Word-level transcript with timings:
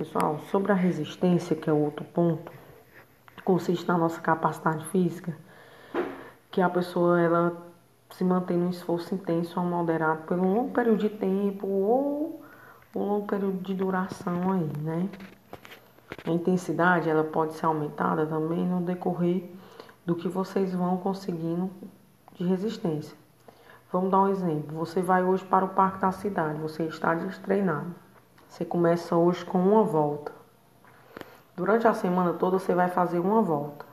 Pessoal, 0.00 0.40
sobre 0.50 0.72
a 0.72 0.74
resistência, 0.74 1.54
que 1.54 1.68
é 1.68 1.72
outro 1.74 2.06
ponto, 2.06 2.50
consiste 3.44 3.86
na 3.86 3.98
nossa 3.98 4.18
capacidade 4.18 4.86
física, 4.86 5.36
que 6.50 6.62
a 6.62 6.70
pessoa 6.70 7.20
ela 7.20 7.70
se 8.08 8.24
mantém 8.24 8.56
num 8.56 8.70
esforço 8.70 9.14
intenso 9.14 9.60
ou 9.60 9.66
moderado 9.66 10.22
por 10.22 10.38
um 10.38 10.54
longo 10.54 10.72
período 10.72 11.00
de 11.00 11.10
tempo 11.10 11.66
ou 11.66 12.42
um 12.96 12.98
longo 12.98 13.26
período 13.26 13.58
de 13.58 13.74
duração 13.74 14.50
aí, 14.50 14.72
né? 14.78 15.06
A 16.24 16.30
intensidade 16.30 17.10
ela 17.10 17.22
pode 17.22 17.52
ser 17.52 17.66
aumentada 17.66 18.24
também 18.24 18.66
no 18.66 18.80
decorrer 18.80 19.50
do 20.06 20.14
que 20.16 20.30
vocês 20.30 20.72
vão 20.72 20.96
conseguindo 20.96 21.70
de 22.36 22.44
resistência. 22.46 23.14
Vamos 23.92 24.10
dar 24.10 24.22
um 24.22 24.28
exemplo. 24.28 24.78
Você 24.78 25.02
vai 25.02 25.22
hoje 25.22 25.44
para 25.44 25.66
o 25.66 25.68
parque 25.68 25.98
da 25.98 26.10
cidade, 26.10 26.58
você 26.58 26.84
está 26.84 27.14
destreinado. 27.14 27.94
Você 28.50 28.64
começa 28.64 29.14
hoje 29.14 29.44
com 29.44 29.58
uma 29.58 29.84
volta. 29.84 30.32
Durante 31.56 31.86
a 31.86 31.94
semana 31.94 32.32
toda 32.32 32.58
você 32.58 32.74
vai 32.74 32.88
fazer 32.88 33.20
uma 33.20 33.40
volta. 33.40 33.86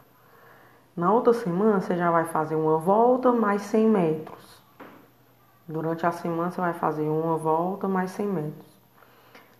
Na 0.95 1.13
outra 1.13 1.31
semana 1.31 1.79
você 1.79 1.95
já 1.95 2.09
vai 2.09 2.25
fazer 2.25 2.55
uma 2.55 2.79
volta 2.79 3.31
mais 3.31 3.61
100 3.61 3.87
metros. 3.87 4.63
Durante 5.67 6.07
a 6.07 6.11
semana 6.11 6.49
você 6.49 6.59
vai 6.59 6.73
fazer 6.73 7.07
uma 7.07 7.37
volta 7.37 7.87
mais 7.87 8.09
100 8.11 8.25
metros. 8.25 8.67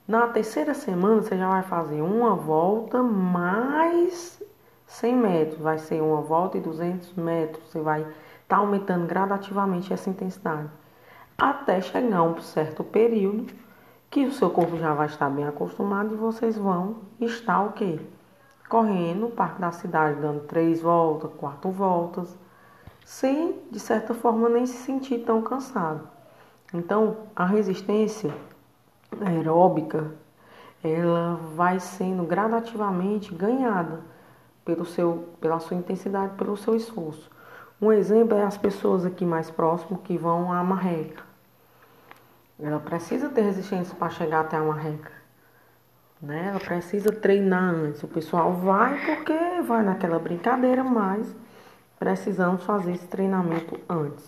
Na 0.07 0.27
terceira 0.30 0.73
semana 0.73 1.21
você 1.21 1.38
já 1.38 1.48
vai 1.48 1.62
fazer 1.62 2.02
uma 2.02 2.35
volta 2.35 3.04
mais 3.04 4.41
100 4.88 5.16
metros. 5.16 5.62
Vai 5.62 5.77
ser 5.77 6.02
uma 6.02 6.21
volta 6.21 6.57
e 6.57 6.62
200 6.62 7.13
metros. 7.13 7.70
Você 7.70 7.82
vai 7.82 8.02
estar 8.02 8.16
tá 8.48 8.57
aumentando 8.57 9.05
gradativamente 9.05 9.93
essa 9.93 10.09
intensidade. 10.09 10.71
Até 11.38 11.82
chegar 11.82 12.18
a 12.18 12.23
um 12.23 12.41
certo 12.41 12.84
período 12.84 13.66
que 14.09 14.25
o 14.25 14.31
seu 14.31 14.49
corpo 14.49 14.77
já 14.77 14.93
vai 14.93 15.07
estar 15.07 15.29
bem 15.29 15.45
acostumado 15.45 16.13
e 16.13 16.17
vocês 16.17 16.57
vão 16.57 16.98
estar 17.20 17.61
o 17.61 17.73
quê? 17.73 17.99
Correndo 18.70 19.21
no 19.21 19.31
parque 19.31 19.61
da 19.61 19.71
cidade, 19.71 20.20
dando 20.20 20.41
três 20.41 20.82
voltas, 20.82 21.32
quatro 21.37 21.71
voltas, 21.71 22.37
sem, 23.05 23.55
de 23.71 23.79
certa 23.79 24.13
forma, 24.13 24.49
nem 24.49 24.65
se 24.65 24.77
sentir 24.77 25.20
tão 25.20 25.41
cansado. 25.41 26.07
Então, 26.73 27.17
a 27.35 27.45
resistência 27.45 28.34
aeróbica, 29.21 30.12
ela 30.84 31.39
vai 31.55 31.79
sendo 31.79 32.23
gradativamente 32.23 33.34
ganhada 33.34 34.01
pelo 34.65 34.85
seu, 34.85 35.29
pela 35.39 35.60
sua 35.60 35.77
intensidade, 35.77 36.35
pelo 36.35 36.57
seu 36.57 36.76
esforço. 36.76 37.32
Um 37.82 37.91
exemplo 37.91 38.37
é 38.37 38.43
as 38.43 38.57
pessoas 38.57 39.05
aqui 39.05 39.26
mais 39.26 39.49
próximas 39.49 40.01
que 40.01 40.17
vão 40.17 40.51
à 40.51 40.63
marreca. 40.63 41.26
Ela 42.60 42.80
precisa 42.80 43.30
ter 43.30 43.41
resistência 43.41 43.96
para 43.96 44.10
chegar 44.10 44.41
até 44.41 44.60
uma 44.60 44.76
reca. 44.76 45.12
Né? 46.22 46.48
Ela 46.50 46.60
precisa 46.60 47.12
treinar 47.12 47.74
antes. 47.74 48.02
O 48.02 48.08
pessoal 48.08 48.54
vai 48.54 49.00
porque 49.05 49.62
vai 49.62 49.84
naquela 49.84 50.18
brincadeira, 50.18 50.84
mas 50.84 51.35
precisamos 52.00 52.63
fazer 52.63 52.94
esse 52.94 53.08
treinamento 53.08 53.80
antes. 53.88 54.28